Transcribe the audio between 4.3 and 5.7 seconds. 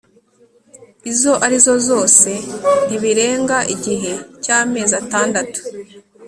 cy amezi atandatu